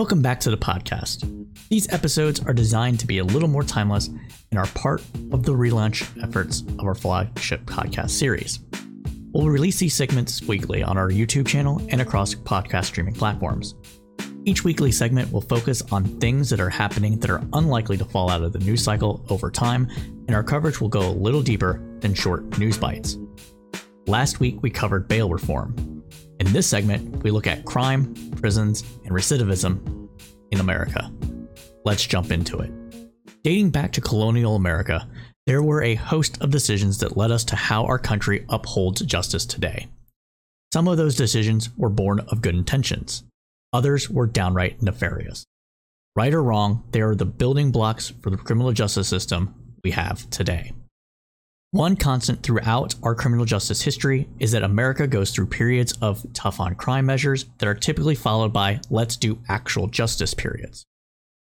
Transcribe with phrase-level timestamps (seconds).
[0.00, 1.28] Welcome back to the podcast.
[1.68, 5.52] These episodes are designed to be a little more timeless and are part of the
[5.52, 8.60] relaunch efforts of our flagship podcast series.
[9.34, 13.74] We'll release these segments weekly on our YouTube channel and across podcast streaming platforms.
[14.46, 18.30] Each weekly segment will focus on things that are happening that are unlikely to fall
[18.30, 19.86] out of the news cycle over time,
[20.28, 23.18] and our coverage will go a little deeper than short news bites.
[24.06, 25.99] Last week, we covered bail reform.
[26.40, 30.08] In this segment, we look at crime, prisons, and recidivism
[30.50, 31.12] in America.
[31.84, 32.72] Let's jump into it.
[33.44, 35.06] Dating back to colonial America,
[35.46, 39.44] there were a host of decisions that led us to how our country upholds justice
[39.44, 39.88] today.
[40.72, 43.22] Some of those decisions were born of good intentions,
[43.74, 45.44] others were downright nefarious.
[46.16, 49.54] Right or wrong, they are the building blocks for the criminal justice system
[49.84, 50.72] we have today.
[51.72, 56.58] One constant throughout our criminal justice history is that America goes through periods of tough
[56.58, 60.84] on crime measures that are typically followed by let's do actual justice periods.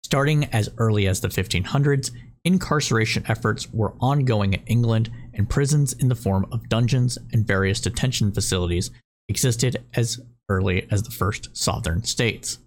[0.03, 2.11] Starting as early as the 1500s,
[2.45, 7.81] incarceration efforts were ongoing in England, and prisons in the form of dungeons and various
[7.81, 8.91] detention facilities
[9.29, 12.59] existed as early as the first southern states.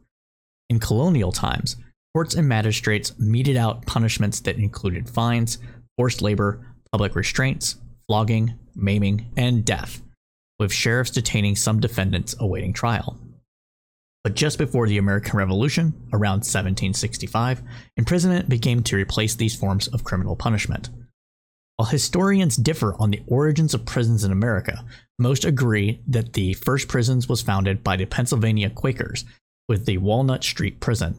[0.69, 1.75] In colonial times,
[2.15, 5.57] courts and magistrates meted out punishments that included fines,
[5.97, 7.77] forced labor, public restraints,
[8.07, 9.99] flogging, maiming, and death,
[10.59, 13.19] with sheriffs detaining some defendants awaiting trial.
[14.23, 17.63] But just before the American Revolution, around 1765,
[17.97, 20.91] imprisonment began to replace these forms of criminal punishment.
[21.77, 24.85] While historians differ on the origins of prisons in America,
[25.17, 29.25] most agree that the first prisons was founded by the Pennsylvania Quakers
[29.67, 31.15] with the Walnut Street Prison.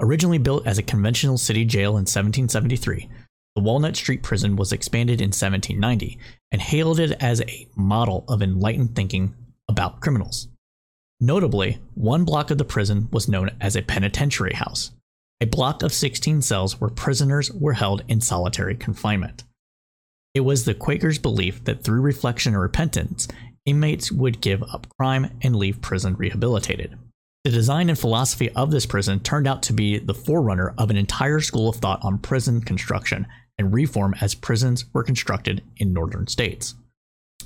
[0.00, 3.08] Originally built as a conventional city jail in 1773,
[3.54, 6.18] the Walnut Street Prison was expanded in 1790
[6.50, 9.34] and hailed it as a model of enlightened thinking
[9.68, 10.48] about criminals.
[11.20, 14.90] Notably, one block of the prison was known as a penitentiary house,
[15.40, 19.44] a block of 16 cells where prisoners were held in solitary confinement.
[20.34, 23.28] It was the Quakers' belief that through reflection and repentance,
[23.66, 26.98] inmates would give up crime and leave prison rehabilitated.
[27.44, 30.96] The design and philosophy of this prison turned out to be the forerunner of an
[30.96, 33.26] entire school of thought on prison construction
[33.62, 36.74] and reform as prisons were constructed in northern states.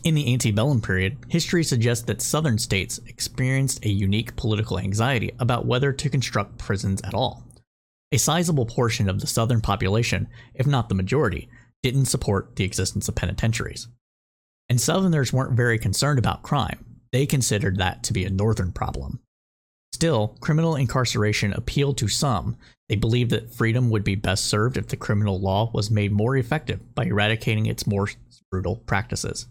[0.03, 5.67] In the antebellum period, history suggests that southern states experienced a unique political anxiety about
[5.67, 7.45] whether to construct prisons at all.
[8.13, 11.49] A sizable portion of the southern population, if not the majority,
[11.83, 13.89] didn't support the existence of penitentiaries.
[14.69, 19.21] And southerners weren't very concerned about crime, they considered that to be a northern problem.
[19.97, 22.59] Still, criminal incarceration appealed to some.
[22.91, 26.37] They believed that freedom would be best served if the criminal law was made more
[26.37, 28.11] effective by eradicating its more
[28.51, 29.47] brutal practices.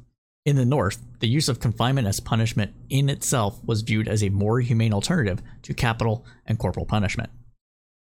[0.46, 4.30] In the North, the use of confinement as punishment in itself was viewed as a
[4.30, 7.32] more humane alternative to capital and corporal punishment.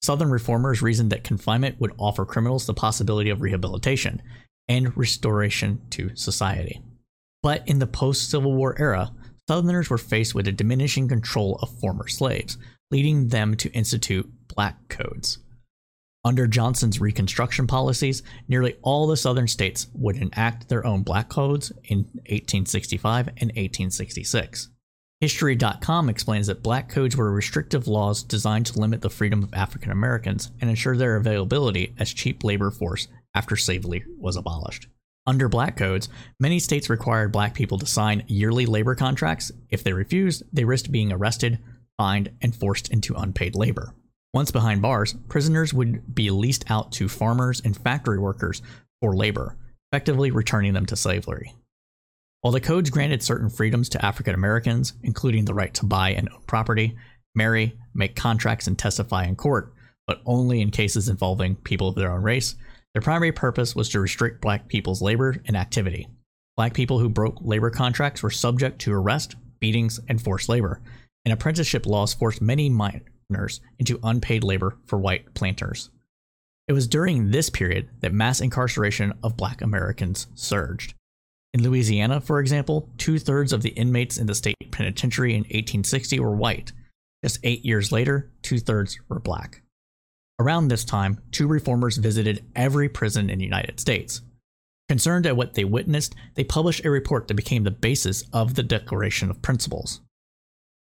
[0.02, 4.20] Southern reformers reasoned that confinement would offer criminals the possibility of rehabilitation
[4.68, 6.82] and restoration to society.
[7.44, 9.12] But in the post Civil War era,
[9.48, 12.58] Southerners were faced with a diminishing control of former slaves,
[12.90, 15.40] leading them to institute black codes.
[16.24, 21.72] Under Johnson's Reconstruction policies, nearly all the Southern states would enact their own black codes
[21.84, 24.70] in 1865 and 1866.
[25.22, 29.92] History.com explains that black codes were restrictive laws designed to limit the freedom of African
[29.92, 34.88] Americans and ensure their availability as cheap labor force after slavery was abolished.
[35.28, 36.08] Under black codes,
[36.40, 39.52] many states required black people to sign yearly labor contracts.
[39.70, 41.60] If they refused, they risked being arrested,
[41.98, 43.96] fined, and forced into unpaid labor.
[44.34, 48.62] Once behind bars, prisoners would be leased out to farmers and factory workers
[49.02, 49.58] for labor,
[49.92, 51.54] effectively returning them to slavery.
[52.42, 56.30] While the codes granted certain freedoms to African Americans, including the right to buy and
[56.30, 56.96] own property,
[57.34, 59.74] marry, make contracts, and testify in court,
[60.06, 62.56] but only in cases involving people of their own race,
[62.96, 66.08] their primary purpose was to restrict black people's labor and activity.
[66.56, 70.80] Black people who broke labor contracts were subject to arrest, beatings, and forced labor,
[71.26, 75.90] and apprenticeship laws forced many miners into unpaid labor for white planters.
[76.70, 80.94] It was during this period that mass incarceration of black Americans surged.
[81.54, 86.22] In Louisiana, for example, two thirds of the inmates in the state penitentiary in 1860
[86.22, 86.72] were white.
[87.22, 89.64] Just eight years later, two thirds were black.
[90.38, 94.22] Around this time, two reformers visited every prison in the United States.
[94.90, 98.64] Concerned at what they witnessed, they published a report that became the basis of the
[98.64, 100.02] Declaration of Principles.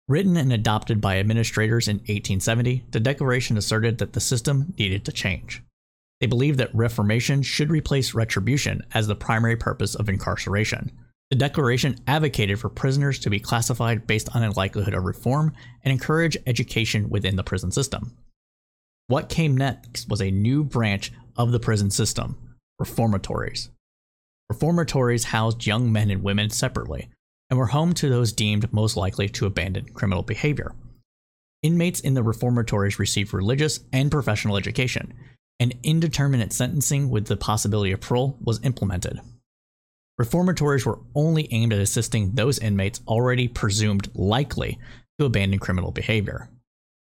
[0.09, 5.11] Written and adopted by administrators in 1870, the Declaration asserted that the system needed to
[5.11, 5.61] change.
[6.19, 10.91] They believed that reformation should replace retribution as the primary purpose of incarceration.
[11.29, 15.53] The Declaration advocated for prisoners to be classified based on a likelihood of reform
[15.83, 18.17] and encourage education within the prison system.
[19.13, 22.35] What came next was a new branch of the prison system
[22.79, 23.69] reformatories.
[24.49, 27.09] Reformatories housed young men and women separately
[27.47, 30.73] and were home to those deemed most likely to abandon criminal behavior.
[31.61, 35.13] Inmates in the reformatories received religious and professional education,
[35.59, 39.19] and indeterminate sentencing with the possibility of parole was implemented.
[40.17, 44.79] Reformatories were only aimed at assisting those inmates already presumed likely
[45.19, 46.49] to abandon criminal behavior.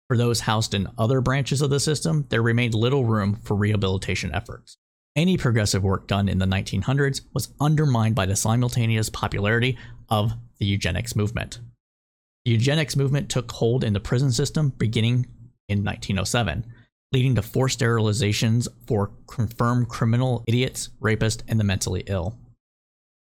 [0.08, 4.34] For those housed in other branches of the system, there remained little room for rehabilitation
[4.34, 4.78] efforts.
[5.18, 9.78] Any progressive work done in the 1900s was undermined by the simultaneous popularity
[10.10, 11.60] of the eugenics movement.
[12.46, 15.26] The eugenics movement took hold in the prison system beginning
[15.68, 16.66] in 1907,
[17.12, 22.38] leading to forced sterilizations for confirmed criminal idiots, rapists, and the mentally ill.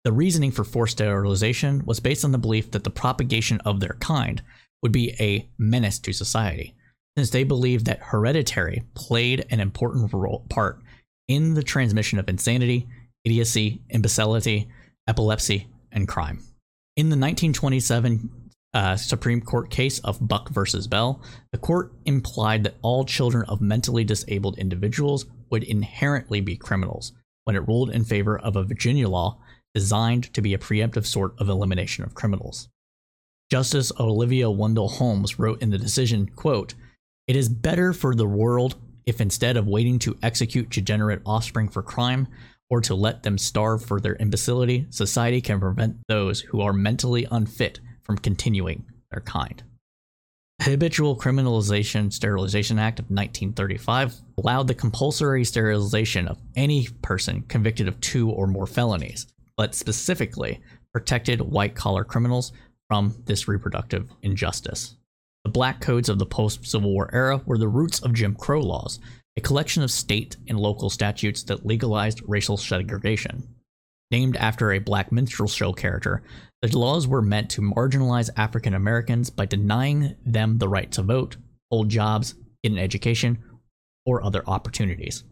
[0.06, 3.98] The reasoning for forced sterilization was based on the belief that the propagation of their
[4.00, 4.42] kind
[4.82, 6.76] would be a menace to society,
[7.18, 10.82] since they believed that hereditary played an important role, part
[11.28, 12.88] in the transmission of insanity,
[13.24, 14.68] idiocy, imbecility,
[15.08, 16.40] epilepsy, and crime.
[16.98, 18.30] In the 1927
[18.74, 23.62] uh, Supreme Court case of Buck versus Bell, the court implied that all children of
[23.62, 27.12] mentally disabled individuals would inherently be criminals
[27.44, 29.38] when it ruled in favor of a Virginia law
[29.74, 32.70] designed to be a preemptive sort of elimination of criminals.
[33.52, 36.74] Justice Oliver Wendell Holmes wrote in the decision, quote,
[37.28, 41.84] It is better for the world if instead of waiting to execute degenerate offspring for
[41.84, 42.30] crime
[42.70, 47.28] or to let them starve for their imbecility, society can prevent those who are mentally
[47.30, 49.62] unfit from continuing their kind.
[50.60, 57.90] The Habitual Criminalization Sterilization Act of 1935 allowed the compulsory sterilization of any person convicted
[57.90, 59.28] of two or more felonies,
[59.58, 60.62] but specifically
[60.94, 62.54] protected white collar criminals
[62.92, 64.98] from this reproductive injustice.
[65.46, 68.60] The black codes of the post Civil War era were the roots of Jim Crow
[68.60, 69.00] laws,
[69.38, 73.48] a collection of state and local statutes that legalized racial segregation.
[74.12, 76.22] Named after a black minstrel show character,
[76.62, 81.38] the laws were meant to marginalize African Americans by denying them the right to vote,
[81.72, 83.42] hold jobs, get an education,
[84.06, 85.24] or other opportunities.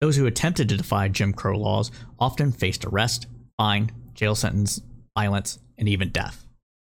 [0.00, 4.80] Those who attempted to defy Jim Crow laws often faced arrest, fine, jail sentence,
[5.16, 6.44] violence, and even death.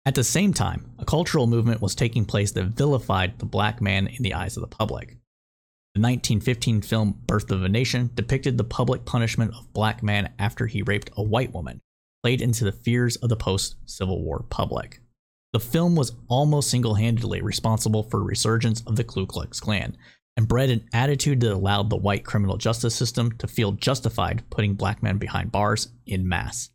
[0.07, 4.07] At the same time, a cultural movement was taking place that vilified the black man
[4.07, 5.09] in the eyes of the public.
[5.97, 10.69] The 1915 film Birth of a Nation depicted the public punishment of black man after
[10.69, 11.81] he raped a white woman,
[12.23, 15.01] played into the fears of the post Civil War public.
[15.53, 19.97] The film was almost single handedly responsible for resurgence of the Ku Klux Klan
[20.37, 24.75] and bred an attitude that allowed the white criminal justice system to feel justified putting
[24.75, 26.71] black men behind bars in mass.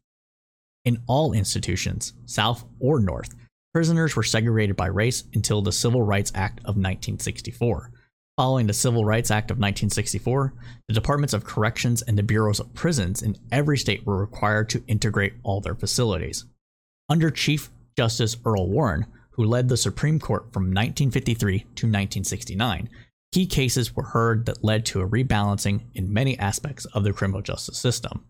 [0.84, 3.36] In all institutions, South or North,
[3.72, 7.92] prisoners were segregated by race until the Civil Rights Act of 1964.
[8.36, 10.54] Following the Civil Rights Act of 1964,
[10.88, 14.84] the Departments of Corrections and the Bureaus of Prisons in every state were required to
[14.88, 16.46] integrate all their facilities.
[17.08, 22.90] Under Chief Justice Earl Warren, who led the Supreme Court from 1953 to 1969,
[23.32, 27.44] key cases were heard that led to a rebalancing in many aspects of the criminal
[27.44, 28.26] justice system.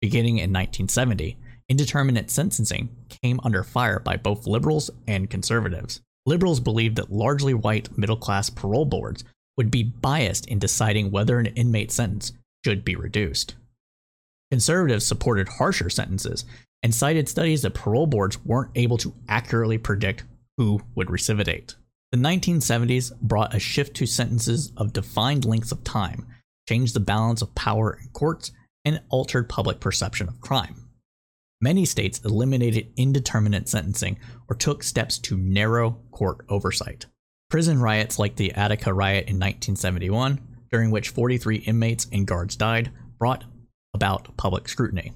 [0.00, 1.36] Beginning in 1970,
[1.70, 2.90] indeterminate sentencing
[3.22, 6.02] came under fire by both liberals and conservatives.
[6.26, 9.24] Liberals believed that largely white middle class parole boards
[9.56, 12.32] would be biased in deciding whether an inmate sentence
[12.64, 13.54] should be reduced.
[14.50, 16.44] Conservatives supported harsher sentences
[16.82, 20.24] and cited studies that parole boards weren't able to accurately predict
[20.56, 21.76] who would recidivate.
[22.10, 26.26] The 1970s brought a shift to sentences of defined lengths of time,
[26.68, 28.50] changed the balance of power in courts,
[28.84, 30.79] and altered public perception of crime.
[31.62, 37.06] Many states eliminated indeterminate sentencing or took steps to narrow court oversight.
[37.50, 40.40] Prison riots like the Attica riot in 1971,
[40.70, 43.44] during which 43 inmates and guards died, brought
[43.92, 45.12] about public scrutiny.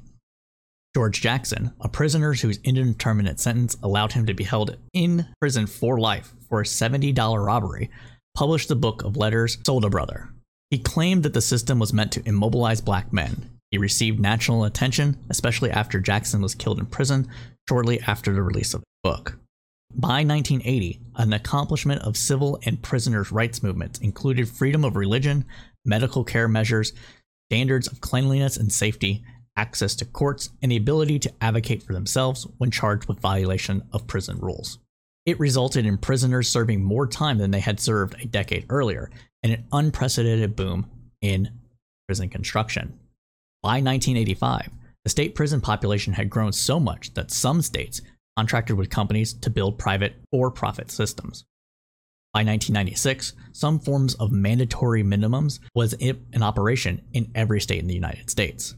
[0.94, 5.98] George Jackson, a prisoner whose indeterminate sentence allowed him to be held in prison for
[5.98, 7.90] life for a $70 robbery,
[8.34, 10.28] published the book of letters Soledad Brother.
[10.70, 15.16] He claimed that the system was meant to immobilize black men, he received national attention,
[15.30, 17.26] especially after Jackson was killed in prison
[17.68, 19.36] shortly after the release of the book.
[19.92, 25.44] By 1980, an accomplishment of civil and prisoners' rights movements included freedom of religion,
[25.84, 26.92] medical care measures,
[27.50, 29.24] standards of cleanliness and safety,
[29.56, 34.06] access to courts, and the ability to advocate for themselves when charged with violation of
[34.06, 34.78] prison rules.
[35.26, 39.10] It resulted in prisoners serving more time than they had served a decade earlier,
[39.42, 40.88] and an unprecedented boom
[41.20, 41.50] in
[42.06, 43.00] prison construction.
[43.64, 44.68] By 1985,
[45.04, 48.02] The state prison population had grown so much that some states
[48.36, 51.46] contracted with companies to build private for profit systems.
[52.34, 57.94] By 1996, some forms of mandatory minimums was in operation in every state in the
[57.94, 58.74] United States.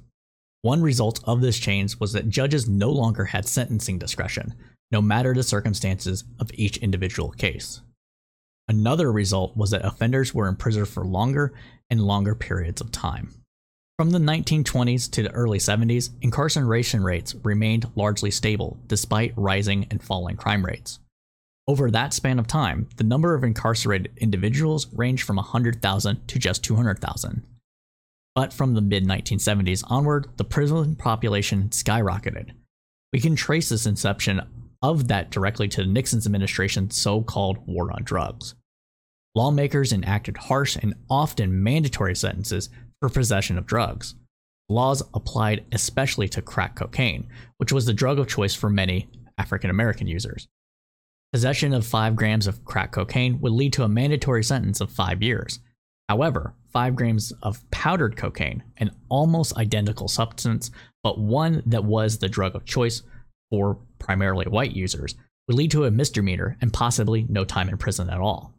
[0.62, 4.54] One result of this change was that judges no longer had sentencing discretion,
[4.92, 7.80] no matter the circumstances of each individual case.
[8.68, 11.54] Another result was that offenders were imprisoned for longer
[11.90, 13.42] and longer periods of time.
[13.98, 20.02] From the 1920s to the early 70s, incarceration rates remained largely stable despite rising and
[20.02, 20.98] falling crime rates.
[21.66, 26.62] Over that span of time, the number of incarcerated individuals ranged from 100,000 to just
[26.62, 27.42] 200,000.
[28.34, 32.50] But from the mid 1970s onward, the prison population skyrocketed.
[33.14, 34.42] We can trace this inception
[34.82, 38.56] of that directly to Nixon's administration's so called war on drugs.
[39.34, 42.68] Lawmakers enacted harsh and often mandatory sentences
[43.00, 44.14] for possession of drugs.
[44.68, 49.70] Laws applied especially to crack cocaine, which was the drug of choice for many African
[49.70, 50.48] American users.
[51.32, 55.22] Possession of 5 grams of crack cocaine would lead to a mandatory sentence of 5
[55.22, 55.60] years.
[56.08, 60.70] However, 5 grams of powdered cocaine, an almost identical substance,
[61.02, 63.02] but one that was the drug of choice
[63.50, 65.14] for primarily white users,
[65.46, 68.52] would lead to a misdemeanor and possibly no time in prison at all.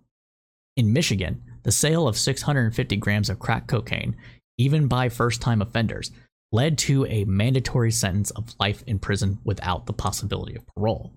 [0.75, 4.15] In Michigan, the sale of 650 grams of crack cocaine,
[4.57, 6.11] even by first time offenders,
[6.53, 11.11] led to a mandatory sentence of life in prison without the possibility of parole,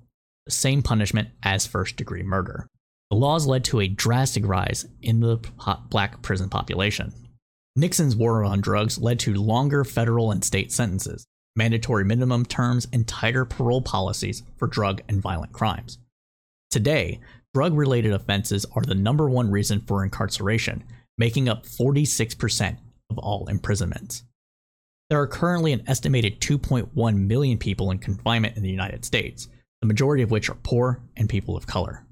[0.46, 2.66] the same punishment as first degree murder.
[3.12, 5.36] The laws led to a drastic rise in the
[5.88, 7.12] black prison population.
[7.76, 13.06] Nixon's war on drugs led to longer federal and state sentences, mandatory minimum terms, and
[13.06, 15.98] tighter parole policies for drug and violent crimes.
[16.72, 17.20] Today,
[17.54, 20.84] drug related offenses are the number one reason for incarceration,
[21.18, 22.78] making up 46%
[23.10, 24.22] of all imprisonments.
[25.08, 29.48] There are currently an estimated 2.1 million people in confinement in the United States,
[29.80, 32.06] the majority of which are poor and people of color.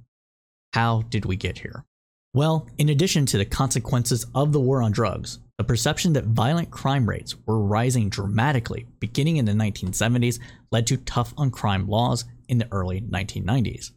[0.73, 1.85] How did we get here?
[2.35, 6.71] Well, in addition to the consequences of the war on drugs, the perception that violent
[6.71, 10.39] crime rates were rising dramatically beginning in the 1970s
[10.71, 13.93] led to tough on crime laws in the early 1990s.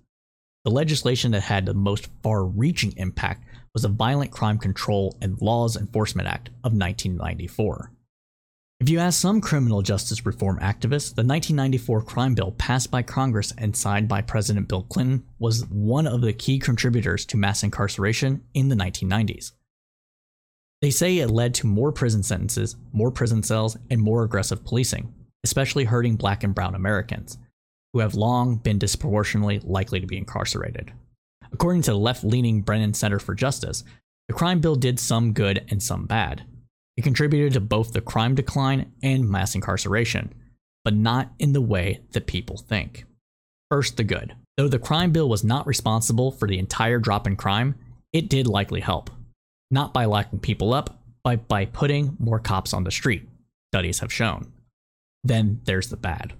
[0.63, 5.41] The legislation that had the most far reaching impact was the Violent Crime Control and
[5.41, 7.91] Laws Enforcement Act of 1994.
[8.80, 13.53] If you ask some criminal justice reform activists, the 1994 crime bill passed by Congress
[13.58, 18.44] and signed by President Bill Clinton was one of the key contributors to mass incarceration
[18.53, 19.53] in the 1990s.
[20.82, 25.13] They say it led to more prison sentences, more prison cells, and more aggressive policing,
[25.44, 27.38] especially hurting black and brown Americans,
[27.93, 30.91] who have long been disproportionately likely to be incarcerated.
[31.51, 33.83] According to the left leaning Brennan Center for Justice,
[34.27, 36.43] the crime bill did some good and some bad.
[36.95, 40.33] It contributed to both the crime decline and mass incarceration,
[40.83, 43.05] but not in the way that people think.
[43.69, 44.36] First, the good.
[44.57, 47.75] Though the crime bill was not responsible for the entire drop in crime,
[48.13, 49.10] it did likely help
[49.71, 53.27] not by locking people up, but by putting more cops on the street,
[53.74, 54.51] studies have shown.
[55.24, 56.33] Then there's the bad.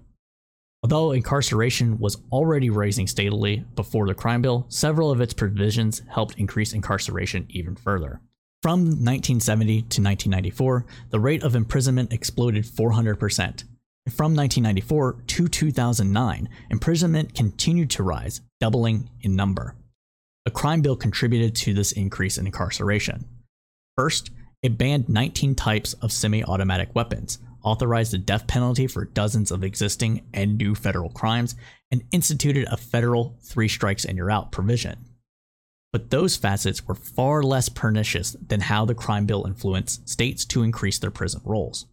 [0.84, 6.40] Although incarceration was already rising steadily before the crime bill, several of its provisions helped
[6.40, 8.20] increase incarceration even further.
[8.64, 13.64] From 1970 to 1994, the rate of imprisonment exploded 400%.
[14.10, 19.76] From 1994 to 2009, imprisonment continued to rise, doubling in number.
[20.46, 23.26] The crime bill contributed to this increase in incarceration.
[23.96, 24.32] First,
[24.64, 29.63] it banned 19 types of semi automatic weapons, authorized the death penalty for dozens of
[29.63, 31.56] existing and new federal crimes,
[31.91, 34.98] and instituted a federal three strikes and you're out provision.
[35.91, 40.63] But those facets were far less pernicious than how the crime bill influenced states to
[40.63, 41.86] increase their prison rolls.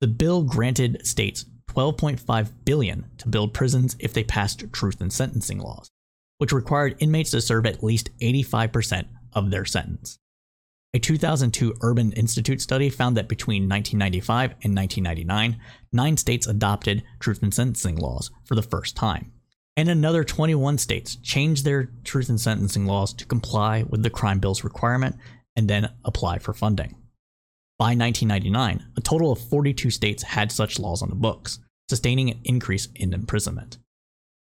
[0.00, 5.58] The bill granted states 12.5 billion to build prisons if they passed truth in sentencing
[5.58, 5.90] laws
[6.38, 10.18] which required inmates to serve at least 85% of their sentence.
[10.94, 15.60] A 2002 Urban Institute study found that between 1995 and 1999,
[15.92, 19.32] nine states adopted truth in sentencing laws for the first time.
[19.76, 24.40] And another 21 states changed their truth in sentencing laws to comply with the crime
[24.40, 25.16] bill's requirement
[25.54, 26.96] and then apply for funding.
[27.78, 31.58] By 1999, a total of 42 states had such laws on the books,
[31.90, 33.76] sustaining an increase in imprisonment.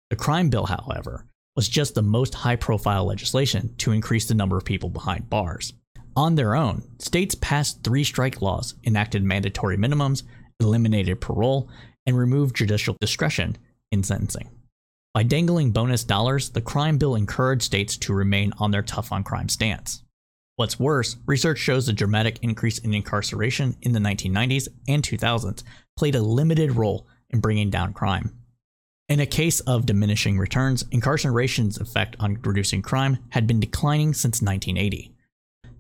[0.10, 4.58] The crime bill, however, was just the most high profile legislation to increase the number
[4.58, 5.74] of people behind bars.
[6.16, 10.24] On their own, states passed three strike laws, enacted mandatory minimums,
[10.60, 11.70] eliminated parole,
[12.06, 13.58] and removed judicial discretion
[13.92, 14.50] in sentencing.
[15.14, 19.24] By dangling bonus dollars, the crime bill encouraged states to remain on their tough on
[19.24, 20.04] crime stance.
[20.58, 25.64] What's worse, research shows the dramatic increase in incarceration in the 1990s and 2000s
[25.98, 28.38] played a limited role in bringing down crime.
[29.10, 34.42] In a case of diminishing returns, incarceration's effect on reducing crime had been declining since
[34.42, 35.11] 1980.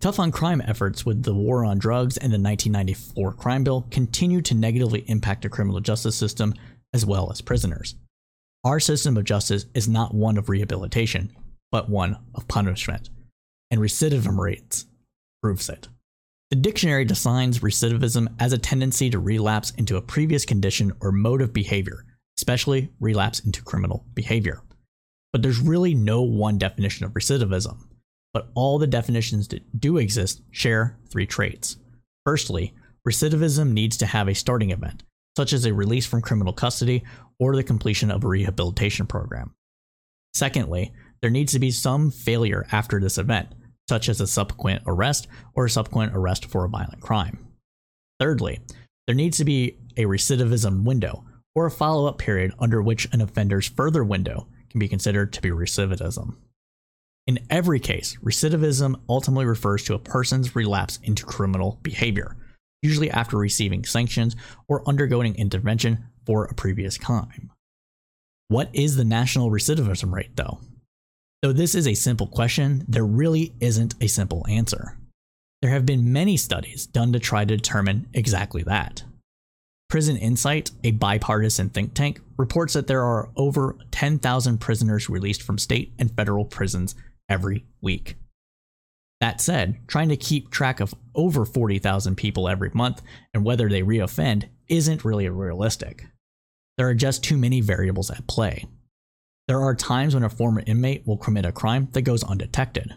[0.01, 4.41] Tough on crime efforts with the war on drugs and the 1994 crime bill continue
[4.41, 6.53] to negatively impact the criminal justice system
[6.93, 7.96] as well as prisoners.
[8.65, 11.31] Our system of justice is not one of rehabilitation,
[11.72, 13.10] but one of punishment,
[13.70, 14.86] and recidivism rates
[15.41, 15.88] proves it.
[16.50, 21.41] The dictionary defines recidivism as a tendency to relapse into a previous condition or mode
[21.41, 22.05] of behavior
[22.41, 24.63] especially relapse into criminal behavior.
[25.31, 27.77] But there's really no one definition of recidivism,
[28.33, 31.77] but all the definitions that do exist share three traits.
[32.25, 32.73] Firstly,
[33.07, 35.03] recidivism needs to have a starting event,
[35.35, 37.03] such as a release from criminal custody
[37.39, 39.53] or the completion of a rehabilitation program.
[40.33, 43.50] Secondly, there needs to be some failure after this event,
[43.89, 47.47] such as a subsequent arrest or a subsequent arrest for a violent crime.
[48.19, 48.59] Thirdly,
[49.07, 53.21] there needs to be a recidivism window, or a follow up period under which an
[53.21, 56.38] offender's further window can be considered to be recidivism.
[57.27, 62.35] In every case, recidivism ultimately refers to a person's relapse into criminal behavior,
[62.81, 64.35] usually after receiving sanctions
[64.67, 67.51] or undergoing intervention for a previous crime.
[68.47, 70.59] What is the national recidivism rate, though?
[71.41, 74.97] Though this is a simple question, there really isn't a simple answer.
[75.61, 79.03] There have been many studies done to try to determine exactly that.
[79.89, 85.57] Prison Insight, a bipartisan think tank, reports that there are over 10,000 prisoners released from
[85.57, 86.95] state and federal prisons
[87.31, 88.17] every week.
[89.21, 93.01] That said, trying to keep track of over 40,000 people every month
[93.33, 96.07] and whether they reoffend isn't really realistic.
[96.77, 98.65] There are just too many variables at play.
[99.47, 102.95] There are times when a former inmate will commit a crime that goes undetected.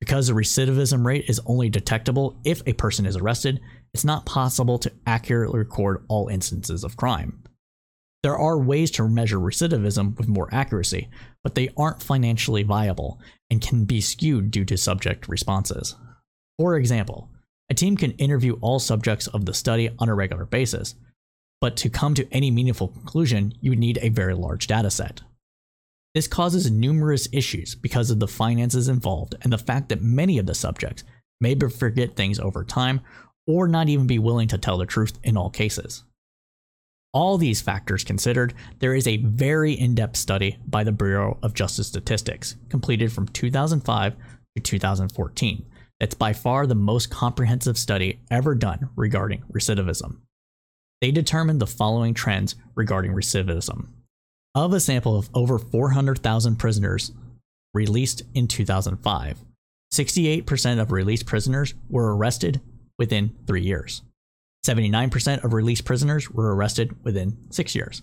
[0.00, 3.60] Because the recidivism rate is only detectable if a person is arrested,
[3.94, 7.42] it's not possible to accurately record all instances of crime.
[8.22, 11.08] There are ways to measure recidivism with more accuracy,
[11.42, 13.20] but they aren't financially viable
[13.52, 15.94] and can be skewed due to subject responses.
[16.58, 17.28] For example,
[17.68, 20.94] a team can interview all subjects of the study on a regular basis,
[21.60, 25.18] but to come to any meaningful conclusion, you would need a very large dataset.
[26.14, 30.46] This causes numerous issues because of the finances involved and the fact that many of
[30.46, 31.04] the subjects
[31.38, 33.02] may forget things over time
[33.46, 36.04] or not even be willing to tell the truth in all cases.
[37.14, 41.52] All these factors considered, there is a very in depth study by the Bureau of
[41.52, 44.16] Justice Statistics, completed from 2005
[44.56, 45.66] to 2014,
[46.00, 50.20] that's by far the most comprehensive study ever done regarding recidivism.
[51.02, 53.88] They determined the following trends regarding recidivism.
[54.54, 57.12] Of a sample of over 400,000 prisoners
[57.74, 59.38] released in 2005,
[59.92, 62.62] 68% of released prisoners were arrested
[62.98, 64.02] within three years.
[64.64, 68.02] 79% of released prisoners were arrested within six years,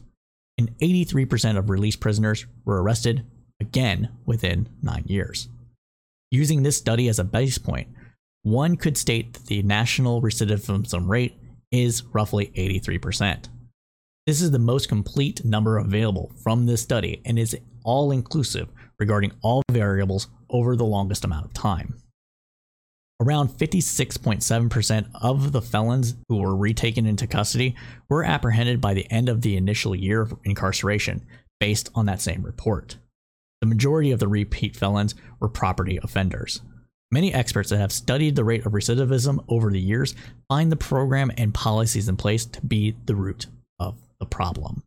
[0.57, 3.25] and 83% of released prisoners were arrested
[3.61, 5.47] again within nine years.
[6.31, 7.87] Using this study as a base point,
[8.43, 11.35] one could state that the national recidivism rate
[11.71, 13.47] is roughly 83%.
[14.27, 18.69] This is the most complete number available from this study and is all inclusive
[18.99, 21.95] regarding all variables over the longest amount of time.
[23.21, 27.75] Around 56.7% of the felons who were retaken into custody
[28.07, 31.25] were apprehended by the end of the initial year of incarceration,
[31.59, 32.95] based on that same report.
[33.59, 36.61] The majority of the repeat felons were property offenders.
[37.11, 40.15] Many experts that have studied the rate of recidivism over the years
[40.47, 43.47] find the program and policies in place to be the root
[43.79, 44.83] of the problem.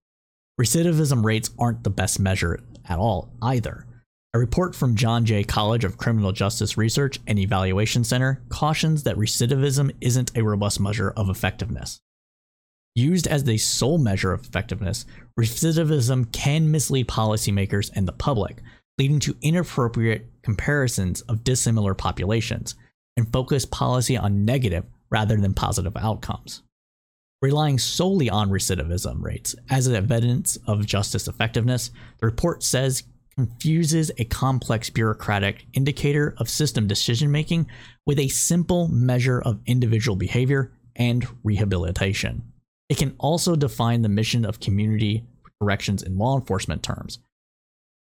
[0.59, 3.87] Recidivism rates aren't the best measure at all either.
[4.35, 9.17] A report from John Jay College of Criminal Justice Research and Evaluation Center cautions that
[9.17, 12.01] recidivism isn't a robust measure of effectiveness.
[12.95, 15.05] Used as the sole measure of effectiveness,
[15.39, 18.63] recidivism can mislead policymakers and the public,
[18.97, 22.75] leading to inappropriate comparisons of dissimilar populations,
[23.19, 26.63] and focus policy on negative rather than positive outcomes.
[27.43, 33.03] Relying solely on recidivism rates as evidence of justice effectiveness, the report says
[33.35, 37.67] confuses a complex bureaucratic indicator of system decision making
[38.07, 42.43] with a simple measure of individual behavior and rehabilitation.
[42.89, 45.25] It can also define the mission of community
[45.61, 47.21] corrections in law enforcement terms,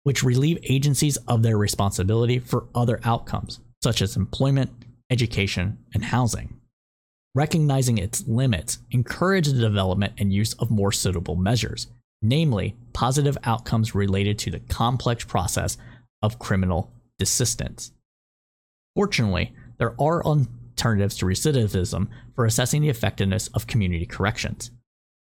[0.02, 4.70] which relieve agencies of their responsibility for other outcomes, such as employment,
[5.10, 6.60] education, and housing.
[7.34, 11.88] Recognizing its limits encourage the development and use of more suitable measures,
[12.24, 15.76] namely positive outcomes related to the complex process
[16.22, 17.92] of criminal desistance.
[18.96, 24.70] Fortunately, there are alternatives to recidivism for assessing the effectiveness of community corrections.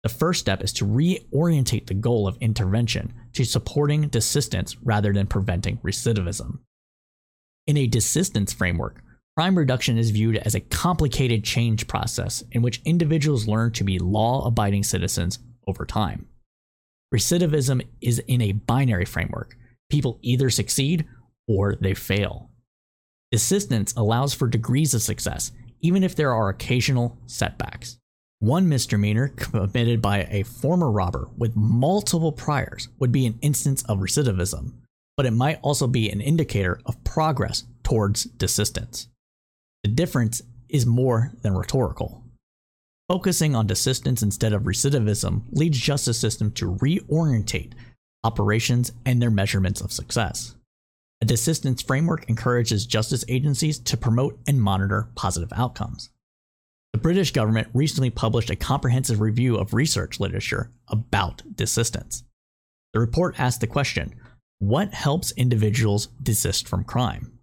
[0.03, 5.27] The first step is to reorientate the goal of intervention to supporting desistance rather than
[5.27, 6.61] preventing recidivism.
[7.67, 9.03] In a desistance framework,
[9.37, 13.99] crime reduction is viewed as a complicated change process in which individuals learn to be
[13.99, 16.29] law abiding citizens over time.
[17.15, 19.57] Recidivism is in a binary framework.
[19.91, 21.07] People either succeed
[21.47, 22.51] or they fail.
[23.33, 27.99] Desistance allows for degrees of success, even if there are occasional setbacks.
[28.41, 33.99] One misdemeanor committed by a former robber with multiple priors would be an instance of
[33.99, 34.75] recidivism,
[35.17, 39.07] but it might also be an indicator of progress towards desistance.
[39.85, 42.25] The difference is more than rhetorical.
[43.09, 47.73] Focusing on desistance instead of recidivism leads justice system to reorientate
[48.25, 50.57] operations and their measurements of success.
[51.23, 56.11] A desistance framework encourages justice agencies to promote and monitor positive outcomes.
[56.93, 62.25] The British government recently published a comprehensive review of research literature about desistance.
[62.93, 64.17] The report asked the question
[64.59, 67.39] what helps individuals desist from crime?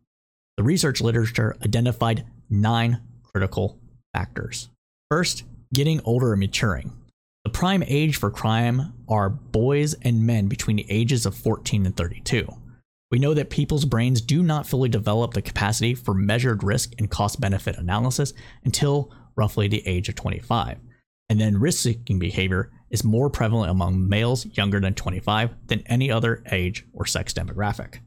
[0.58, 3.80] The research literature identified nine critical
[4.14, 4.70] factors.
[5.10, 5.44] First,
[5.74, 6.94] getting older and maturing.
[7.44, 11.98] The prime age for crime are boys and men between the ages of 14 and
[11.98, 12.48] 32.
[13.12, 17.12] We know that people's brains do not fully develop the capacity for measured risk and
[17.12, 18.34] cost benefit analysis
[18.64, 20.80] until roughly the age of 25.
[21.30, 26.12] And then risk seeking behavior is more prevalent among males younger than 25 than any
[26.12, 28.00] other age or sex demographic.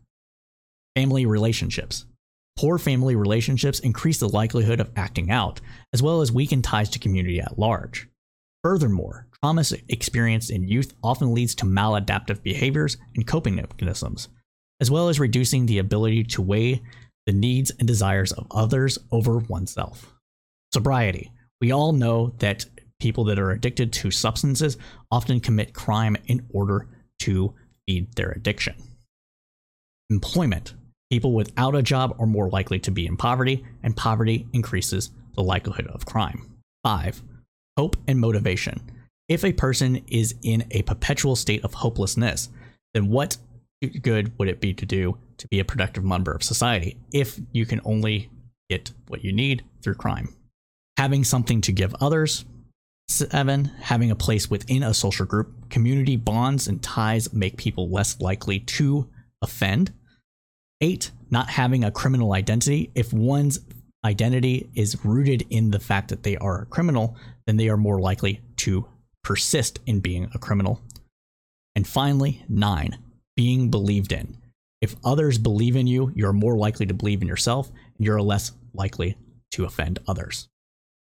[0.95, 2.07] Family relationships.
[2.57, 5.61] Poor family relationships increase the likelihood of acting out,
[5.93, 8.09] as well as weaken ties to community at large.
[8.65, 14.29] Furthermore, trauma experienced in youth often leads to maladaptive behaviors and coping mechanisms,
[14.81, 16.83] as well as reducing the ability to weigh
[17.27, 20.15] the needs and desires of others over oneself.
[20.73, 21.33] Sobriety.
[21.61, 22.65] We all know that
[22.99, 24.79] people that are addicted to substances
[25.11, 26.89] often commit crime in order
[27.21, 27.55] to
[27.87, 28.75] feed their addiction.
[30.09, 30.75] Employment.
[31.11, 35.43] People without a job are more likely to be in poverty, and poverty increases the
[35.43, 36.59] likelihood of crime.
[36.83, 37.23] 5.
[37.77, 38.81] Hope and motivation.
[39.29, 42.49] If a person is in a perpetual state of hopelessness,
[42.95, 43.37] then what
[44.03, 47.67] good would it be to do to be a productive member of society if you
[47.67, 48.31] can only
[48.71, 50.35] get what you need through crime?
[50.97, 52.45] Having something to give others.
[53.09, 55.71] Seven, having a place within a social group.
[55.71, 59.09] Community bonds and ties make people less likely to
[59.43, 59.93] offend.
[60.81, 62.91] Eight, not having a criminal identity.
[62.95, 63.61] If one's
[64.05, 68.01] identity is rooted in the fact that they are a criminal, then they are more
[68.01, 68.87] likely to
[69.25, 70.83] persist in being a criminal.
[71.75, 72.99] And finally, nine,
[73.37, 74.37] being believed in.
[74.81, 78.53] If others believe in you, you're more likely to believe in yourself, and you're less
[78.75, 79.17] likely
[79.53, 80.49] to offend others.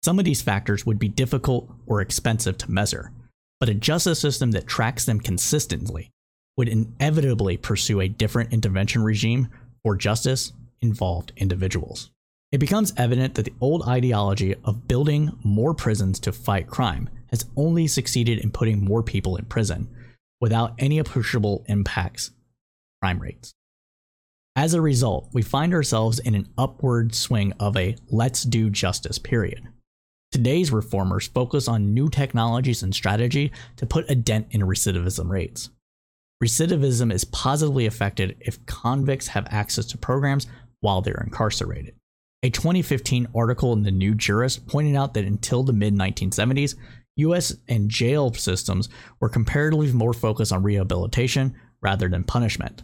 [0.04, 3.12] Some of these factors would be difficult or expensive to measure,
[3.58, 6.10] but a justice system that tracks them consistently
[6.56, 9.48] would inevitably pursue a different intervention regime
[9.82, 12.10] for justice involved individuals.
[12.52, 17.46] It becomes evident that the old ideology of building more prisons to fight crime has
[17.56, 19.88] only succeeded in putting more people in prison
[20.40, 22.30] without any appreciable impacts
[23.02, 23.52] crime rates.
[24.56, 29.18] As a result, we find ourselves in an upward swing of a let's do justice
[29.18, 29.66] period.
[30.30, 35.70] Today's reformers focus on new technologies and strategy to put a dent in recidivism rates.
[36.42, 40.46] Recidivism is positively affected if convicts have access to programs
[40.80, 41.94] while they're incarcerated.
[42.42, 46.74] A 2015 article in the New Jurist pointed out that until the mid 1970s,
[47.16, 48.88] US and jail systems
[49.20, 52.82] were comparatively more focused on rehabilitation rather than punishment.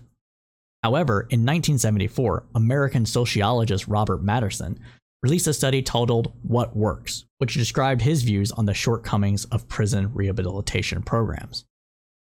[0.83, 4.81] However, in 1974, American sociologist Robert Martinson
[5.23, 10.15] released a study titled What Works, which described his views on the shortcomings of prison
[10.15, 11.67] rehabilitation programs.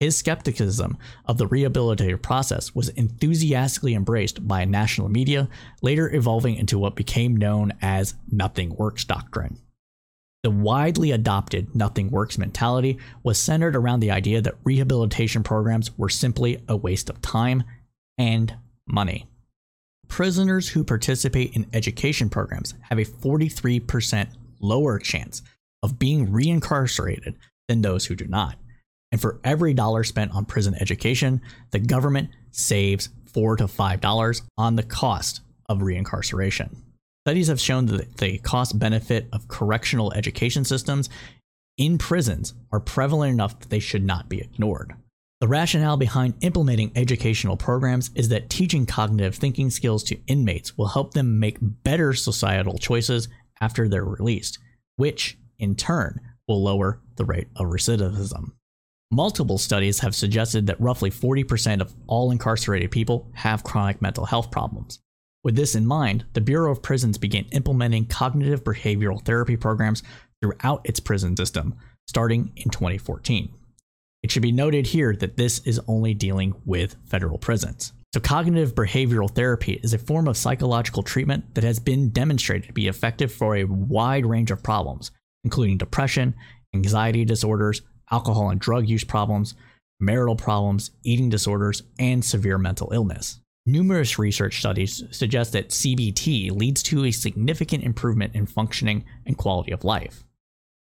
[0.01, 5.49] His skepticism of the rehabilitative process was enthusiastically embraced by national media,
[5.83, 9.59] later evolving into what became known as nothing works doctrine.
[10.43, 16.11] The widely adopted nothing works mentality was centered around the idea that rehabilitation programs were
[16.11, 17.63] simply a waste of time
[18.19, 18.55] and
[18.87, 19.27] money.
[20.09, 24.29] Prisoners who participate in education programs have a 43%
[24.61, 25.41] lower chance
[25.83, 27.37] of being reincarcerated
[27.69, 28.57] than those who do not.
[29.15, 34.43] And for every dollar spent on prison education, the government saves four to five dollars
[34.59, 36.75] on the cost of reincarceration.
[37.25, 41.09] Studies have shown that the cost benefit of correctional education systems
[41.79, 44.95] in prisons are prevalent enough that they should not be ignored.
[45.41, 50.89] The rationale behind implementing educational programs is that teaching cognitive thinking skills to inmates will
[50.89, 53.29] help them make better societal choices
[53.61, 54.59] after they're released,
[54.97, 58.51] which, in turn, will lower the rate of recidivism.
[59.11, 64.51] Multiple studies have suggested that roughly 40% of all incarcerated people have chronic mental health
[64.51, 65.01] problems.
[65.45, 70.03] With this in mind, the Bureau of Prisons began implementing cognitive behavioral therapy programs
[70.41, 71.75] throughout its prison system,
[72.09, 73.53] starting in 2014.
[74.23, 77.93] It should be noted here that this is only dealing with federal prisons.
[78.15, 82.73] So, cognitive behavioral therapy is a form of psychological treatment that has been demonstrated to
[82.73, 85.11] be effective for a wide range of problems,
[85.43, 86.35] including depression,
[86.75, 89.55] anxiety disorders, alcohol and drug use problems,
[90.01, 93.41] marital problems, eating disorders, and severe mental illness.
[93.67, 99.73] Numerous research studies suggest that CBT leads to a significant improvement in functioning and quality
[99.73, 100.25] of life.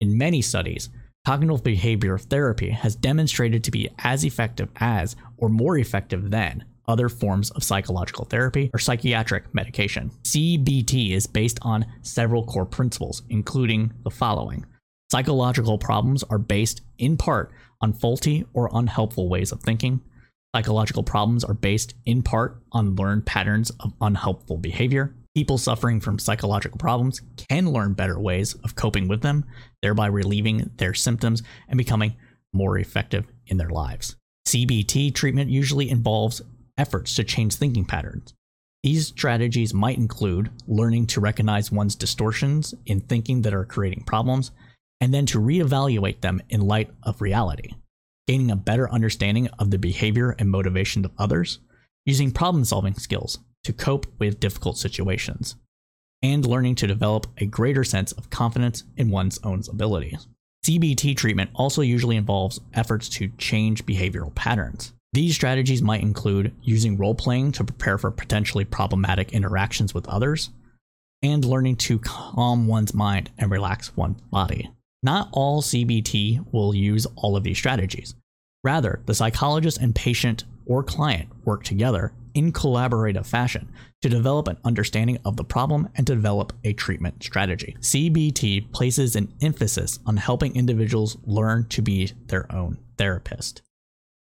[0.01, 0.89] In many studies,
[1.25, 7.09] cognitive behavior therapy has demonstrated to be as effective as or more effective than other
[7.09, 10.11] forms of psychological therapy or psychiatric medication.
[10.23, 14.65] CBT is based on several core principles, including the following
[15.13, 20.01] Psychological problems are based in part on faulty or unhelpful ways of thinking.
[20.55, 25.13] Psychological problems are based in part on learned patterns of unhelpful behavior.
[25.35, 29.45] People suffering from psychological problems can learn better ways of coping with them,
[29.83, 32.15] thereby relieving their symptoms and becoming
[32.51, 34.15] more effective in their lives.
[34.47, 36.41] CBT treatment usually involves
[36.75, 38.33] efforts to change thinking patterns.
[38.81, 44.49] These strategies might include learning to recognize one's distortions in thinking that are creating problems,
[45.03, 47.73] and then to reevaluate them in light of reality,
[48.25, 51.59] gaining a better understanding of the behavior and motivation of others,
[52.05, 55.57] using problem solving skills to cope with difficult situations,
[56.21, 60.29] and learning to develop a greater sense of confidence in one's own abilities.
[60.65, 64.93] CBT treatment also usually involves efforts to change behavioral patterns.
[65.11, 70.51] These strategies might include using role playing to prepare for potentially problematic interactions with others,
[71.21, 74.71] and learning to calm one's mind and relax one's body.
[75.03, 78.15] Not all CBT will use all of these strategies.
[78.63, 84.57] Rather, the psychologist and patient or client work together in collaborative fashion to develop an
[84.63, 87.75] understanding of the problem and to develop a treatment strategy.
[87.81, 93.61] CBT places an emphasis on helping individuals learn to be their own therapist.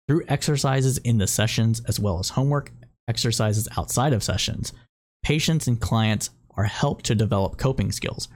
[0.07, 2.73] Through exercises in the sessions as well as homework
[3.09, 4.73] exercises outside of sessions,
[5.23, 8.29] patients and clients are helped to develop coping skills,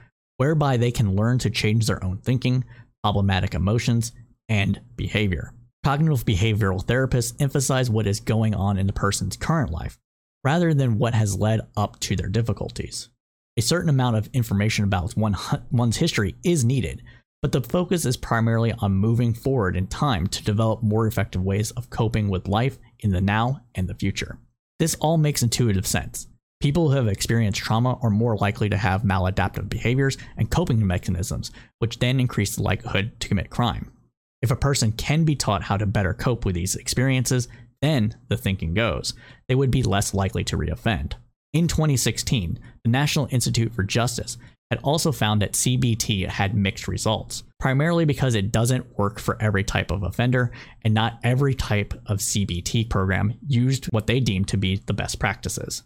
[0.43, 2.65] whereby they can learn to change their own thinking,
[3.05, 4.11] problematic emotions,
[4.49, 5.55] and behavior.
[5.85, 10.01] Cognitive behavioral therapists emphasize what is going on in the person's current life,
[10.43, 13.09] rather than what has led up to their difficulties.
[13.57, 15.37] A certain amount of information about one,
[15.71, 17.05] one's history is needed,
[17.41, 21.71] but the focus is primarily on moving forward in time to develop more effective ways
[21.71, 24.41] of coping with life in the now and the future.
[24.81, 26.27] This all makes intuitive sense.
[26.63, 31.51] People who have experienced trauma are more likely to have maladaptive behaviors and coping mechanisms,
[31.81, 33.91] which then increase the likelihood to commit crime.
[34.43, 37.49] If a person can be taught how to better cope with these experiences,
[37.81, 39.13] then the thinking goes,
[39.49, 41.15] they would be less likely to reoffend.
[41.53, 44.39] In 2016, the National Institute for Justice
[44.71, 49.65] had also found that CBT had mixed results, primarily because it doesn't work for every
[49.65, 54.57] type of offender, and not every type of CBT program used what they deemed to
[54.57, 55.83] be the best practices.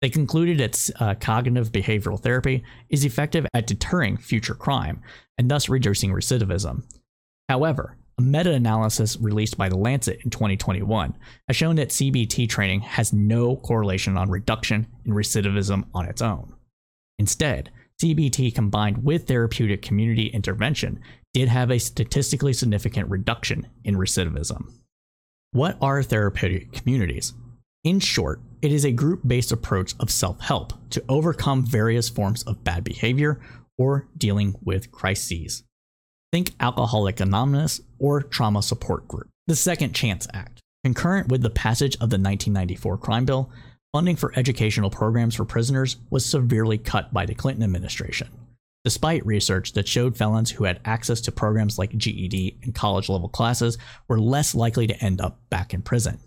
[0.00, 5.02] They concluded that uh, cognitive behavioral therapy is effective at deterring future crime
[5.36, 6.84] and thus reducing recidivism.
[7.48, 12.80] However, a meta analysis released by The Lancet in 2021 has shown that CBT training
[12.80, 16.54] has no correlation on reduction in recidivism on its own.
[17.18, 17.70] Instead,
[18.02, 21.00] CBT combined with therapeutic community intervention
[21.32, 24.72] did have a statistically significant reduction in recidivism.
[25.52, 27.32] What are therapeutic communities?
[27.84, 32.42] In short, it is a group based approach of self help to overcome various forms
[32.44, 33.40] of bad behavior
[33.76, 35.62] or dealing with crises.
[36.32, 39.28] Think Alcoholic Anonymous or Trauma Support Group.
[39.46, 40.60] The Second Chance Act.
[40.84, 43.50] Concurrent with the passage of the 1994 crime bill,
[43.92, 48.28] funding for educational programs for prisoners was severely cut by the Clinton administration,
[48.84, 53.28] despite research that showed felons who had access to programs like GED and college level
[53.28, 56.20] classes were less likely to end up back in prison.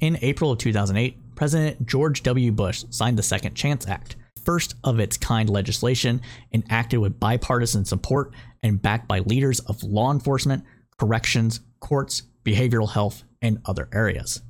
[0.00, 2.52] In April of 2008, President George W.
[2.52, 6.20] Bush signed the Second Chance Act, first of its kind legislation
[6.52, 10.62] enacted with bipartisan support and backed by leaders of law enforcement,
[10.98, 14.42] corrections, courts, behavioral health, and other areas.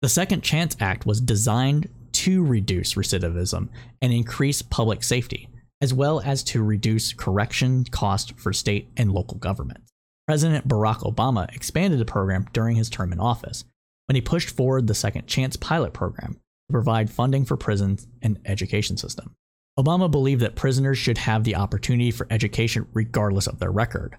[0.00, 3.68] The Second Chance Act was designed to reduce recidivism
[4.00, 5.50] and increase public safety,
[5.82, 9.92] as well as to reduce correction costs for state and local governments.
[10.26, 13.64] President Barack Obama expanded the program during his term in office
[14.10, 18.40] when he pushed forward the Second Chance pilot program to provide funding for prisons and
[18.44, 19.36] education system.
[19.78, 24.16] Obama believed that prisoners should have the opportunity for education regardless of their record,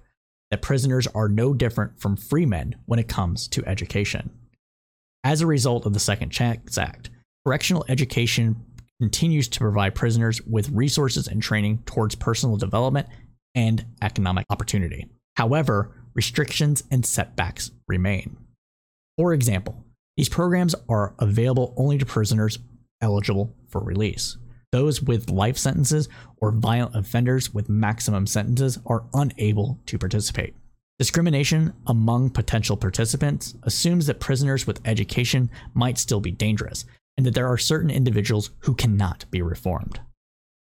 [0.50, 4.30] that prisoners are no different from free men when it comes to education.
[5.26, 7.10] As a result of the Second Chance Act,
[7.46, 8.64] correctional education
[9.02, 13.10] continues to provide prisoners with resources and training towards personal development
[13.56, 15.10] and economic opportunity.
[15.36, 18.38] However, restrictions and setbacks remain.
[19.22, 19.86] For example,
[20.18, 22.58] these programs are available only to prisoners
[23.02, 24.36] eligible for release.
[24.72, 30.56] Those with life sentences or violent offenders with maximum sentences are unable to participate.
[30.98, 37.36] Discrimination among potential participants assumes that prisoners with education might still be dangerous and that
[37.36, 40.02] there are certain individuals who cannot be reformed.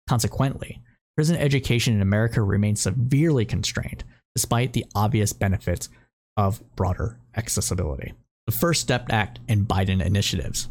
[0.07, 0.83] Consequently,
[1.16, 5.88] prison education in America remains severely constrained despite the obvious benefits
[6.37, 8.12] of broader accessibility.
[8.46, 10.68] The First Step Act and Biden initiatives.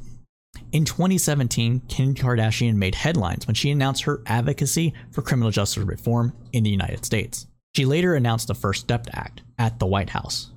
[0.71, 6.33] In 2017, Kim Kardashian made headlines when she announced her advocacy for criminal justice reform
[6.53, 7.47] in the United States.
[7.75, 10.51] She later announced the First Step Act at the White House.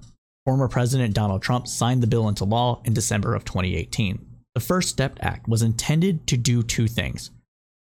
[0.45, 4.27] Former President Donald Trump signed the bill into law in December of 2018.
[4.55, 7.31] The First Step Act was intended to do two things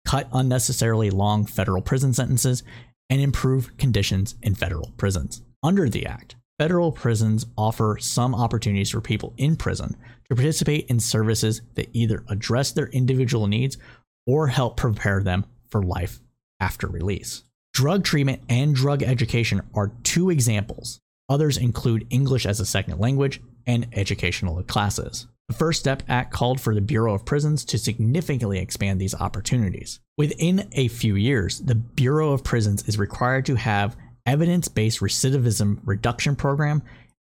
[0.06, 2.64] cut unnecessarily long federal prison sentences
[3.10, 5.42] and improve conditions in federal prisons.
[5.64, 9.98] Under the Act, federal prisons offer some opportunities for people in prison
[10.30, 13.80] to participate in services that either address their individual needs
[14.28, 16.20] or help prepare them for life
[16.60, 17.42] after release.
[17.74, 21.00] Drug treatment and drug education are two examples.
[21.30, 25.26] Others include English as a second language and educational classes.
[25.48, 30.00] The First Step Act called for the Bureau of Prisons to significantly expand these opportunities.
[30.16, 36.36] Within a few years, the Bureau of Prisons is required to have evidence-based recidivism reduction
[36.36, 36.84] program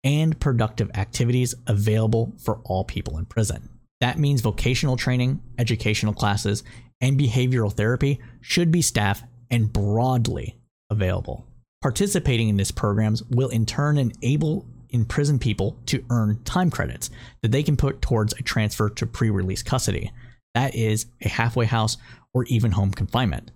[0.05, 3.69] and productive activities available for all people in prison.
[4.01, 6.65] That means vocational training, educational classes,
[7.01, 10.59] and behavioral therapy should be staffed and broadly
[10.91, 11.47] available.
[11.83, 17.11] Participating in these programs will in turn enable in prison people to earn time credits
[17.43, 20.11] that they can put towards a transfer to pre release custody.
[20.55, 21.97] That is a halfway house
[22.35, 23.51] or even home confinement,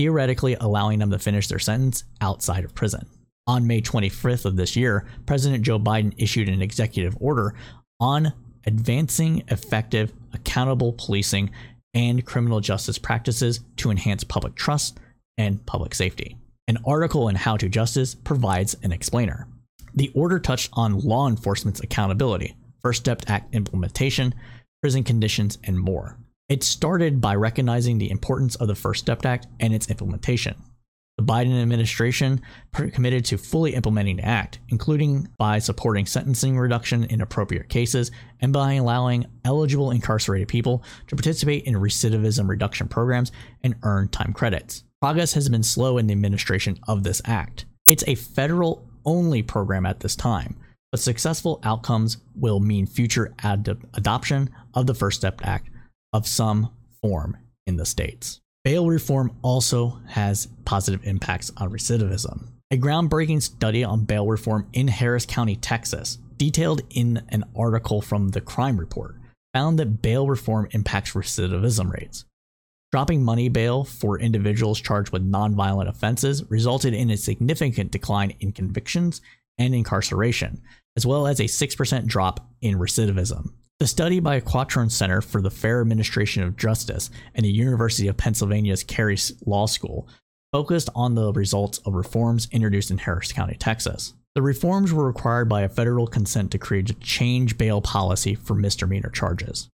[0.00, 3.06] theoretically allowing them to finish their sentence outside of prison.
[3.46, 7.52] On May 25th of this year, President Joe Biden issued an executive order
[8.00, 8.32] on
[8.66, 11.50] advancing effective, accountable policing
[11.92, 14.98] and criminal justice practices to enhance public trust
[15.36, 16.38] and public safety.
[16.66, 19.48] An article in How to Justice provides an explainer.
[19.94, 24.34] The order touched on law enforcement's accountability, First Step Act implementation,
[24.80, 26.16] prison conditions, and more.
[26.50, 30.60] It started by recognizing the importance of the First Step Act and its implementation.
[31.16, 32.40] The Biden administration
[32.72, 38.10] committed to fully implementing the act, including by supporting sentencing reduction in appropriate cases
[38.40, 43.30] and by allowing eligible incarcerated people to participate in recidivism reduction programs
[43.62, 44.82] and earn time credits.
[45.00, 47.64] Progress has been slow in the administration of this act.
[47.86, 50.56] It's a federal only program at this time,
[50.90, 55.69] but successful outcomes will mean future ad- adoption of the First Step Act
[56.12, 56.70] of some
[57.00, 58.40] form in the states.
[58.62, 62.48] Bail reform also has positive impacts on recidivism.
[62.70, 68.28] A groundbreaking study on bail reform in Harris County, Texas, detailed in an article from
[68.28, 69.16] the Crime Report,
[69.52, 72.24] found that bail reform impacts recidivism rates.
[72.92, 78.52] Dropping money bail for individuals charged with nonviolent offenses resulted in a significant decline in
[78.52, 79.20] convictions
[79.58, 80.60] and incarceration,
[80.96, 83.52] as well as a 6% drop in recidivism.
[83.80, 88.16] The study by Quattrone Center for the Fair Administration of Justice and the University of
[88.18, 89.16] Pennsylvania's Carey
[89.46, 90.06] Law School
[90.52, 94.12] focused on the results of reforms introduced in Harris County, Texas.
[94.34, 99.08] The reforms were required by a federal consent decree to change bail policy for misdemeanor
[99.08, 99.70] charges.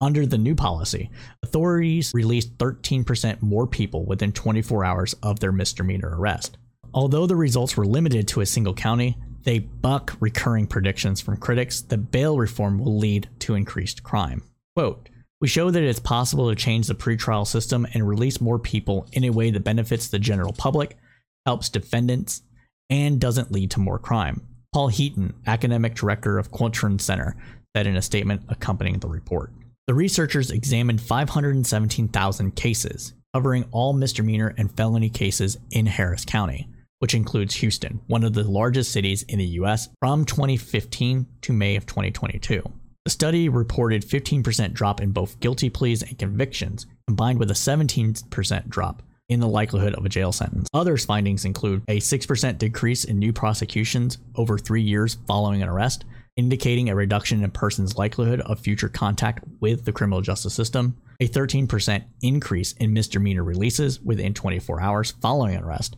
[0.00, 1.10] Under the new policy,
[1.42, 6.56] authorities released 13% more people within 24 hours of their misdemeanor arrest.
[6.94, 11.80] Although the results were limited to a single county, they buck recurring predictions from critics
[11.82, 14.42] that bail reform will lead to increased crime.
[14.76, 15.08] Quote,
[15.40, 19.24] we show that it's possible to change the pretrial system and release more people in
[19.24, 20.98] a way that benefits the general public,
[21.46, 22.42] helps defendants,
[22.90, 24.46] and doesn't lead to more crime.
[24.72, 27.36] Paul Heaton, academic director of Quattrone Center,
[27.74, 29.52] said in a statement accompanying the report.
[29.86, 36.68] The researchers examined 517,000 cases, covering all misdemeanor and felony cases in Harris County,
[37.00, 41.76] which includes Houston, one of the largest cities in the US, from 2015 to May
[41.76, 42.62] of 2022.
[43.04, 48.68] The study reported 15% drop in both guilty pleas and convictions, combined with a 17%
[48.68, 50.68] drop in the likelihood of a jail sentence.
[50.74, 56.04] Others findings include a 6% decrease in new prosecutions over three years following an arrest,
[56.36, 60.96] indicating a reduction in a person's likelihood of future contact with the criminal justice system,
[61.20, 65.96] a 13% increase in misdemeanor releases within 24 hours following an arrest,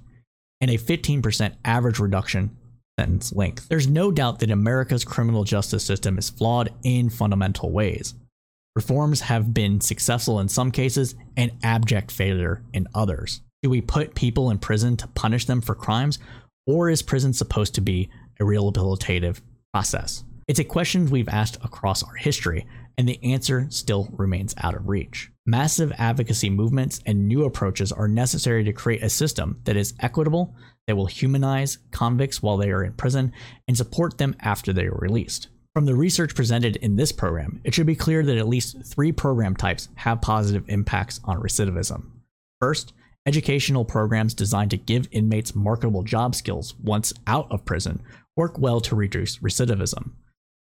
[0.63, 2.57] and a 15% average reduction
[2.99, 3.69] sentence length.
[3.69, 8.15] There's no doubt that America's criminal justice system is flawed in fundamental ways.
[8.77, 13.43] Reforms have been successful in some cases and abject failure in others.
[13.63, 16.19] Do we put people in prison to punish them for crimes,
[16.67, 18.09] or is prison supposed to be
[18.41, 19.41] a rehabilitative
[19.75, 20.25] process?
[20.49, 22.67] It's a question we've asked across our history,
[22.97, 25.31] and the answer still remains out of reach.
[25.45, 30.55] Massive advocacy movements and new approaches are necessary to create a system that is equitable,
[30.87, 33.33] that will humanize convicts while they are in prison,
[33.67, 35.49] and support them after they are released.
[35.75, 39.11] From the research presented in this program, it should be clear that at least three
[39.11, 42.11] program types have positive impacts on recidivism.
[42.61, 42.93] First,
[43.27, 48.03] educational programs designed to give inmates marketable job skills once out of prison
[48.37, 50.13] work well to reduce recidivism.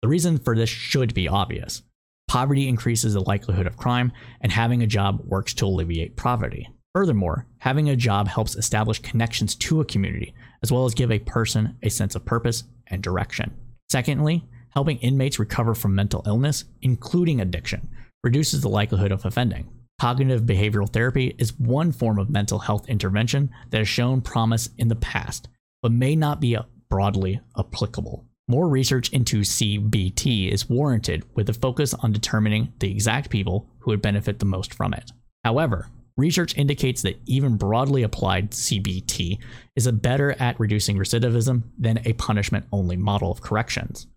[0.02, 1.82] The reason for this should be obvious.
[2.28, 4.12] Poverty increases the likelihood of crime,
[4.42, 6.70] and having a job works to alleviate poverty.
[6.94, 11.20] Furthermore, having a job helps establish connections to a community, as well as give a
[11.20, 13.56] person a sense of purpose and direction.
[13.90, 17.88] Secondly, helping inmates recover from mental illness, including addiction,
[18.24, 19.70] reduces the likelihood of offending.
[20.00, 24.90] Cognitive behavioral therapy is one form of mental health intervention that has shown promise in
[24.90, 25.48] the past,
[25.82, 26.58] but may not be
[26.90, 28.27] broadly applicable.
[28.50, 33.92] More research into CBT is warranted with a focus on determining the exact people who
[33.92, 35.12] would benefit the most from it.
[35.44, 39.40] However, research indicates that even broadly applied CBT
[39.76, 44.08] is better at reducing recidivism than a punishment only model of corrections.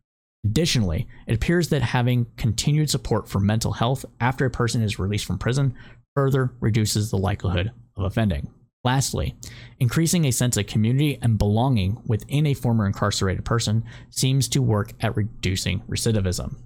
[0.45, 5.25] Additionally, it appears that having continued support for mental health after a person is released
[5.25, 5.75] from prison
[6.15, 8.49] further reduces the likelihood of offending.
[8.83, 9.37] Lastly,
[9.79, 14.93] increasing a sense of community and belonging within a former incarcerated person seems to work
[15.01, 16.57] at reducing recidivism.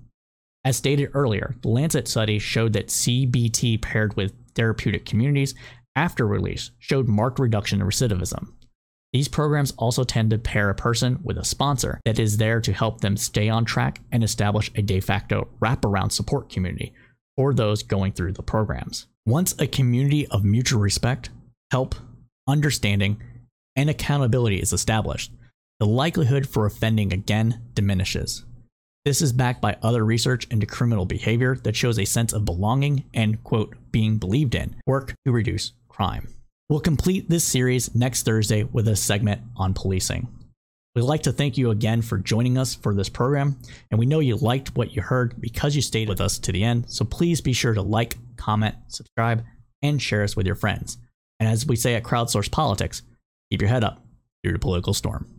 [0.65, 5.55] As stated earlier, the Lancet study showed that CBT paired with therapeutic communities
[5.97, 8.53] after release showed marked reduction in recidivism.
[9.13, 12.73] These programs also tend to pair a person with a sponsor that is there to
[12.73, 16.93] help them stay on track and establish a de facto wraparound support community
[17.37, 19.07] for those going through the programs.
[19.27, 21.31] Once a community of mutual respect,
[21.75, 21.97] help,
[22.47, 23.21] understanding,
[23.75, 25.33] and accountability is established,
[25.81, 28.45] the likelihood for offending again diminishes.
[29.05, 33.03] This is backed by other research into criminal behavior that shows a sense of belonging
[33.13, 36.29] and, quote, being believed in work to reduce crime.
[36.69, 40.29] We'll complete this series next Thursday with a segment on policing.
[40.95, 43.59] We'd like to thank you again for joining us for this program,
[43.91, 46.63] and we know you liked what you heard because you stayed with us to the
[46.63, 49.43] end, so please be sure to like, comment, subscribe,
[49.83, 50.99] and share us with your friends.
[51.41, 53.03] And as we say at Crowdsource Politics,
[53.51, 54.05] keep your head up
[54.43, 55.34] through the political storm.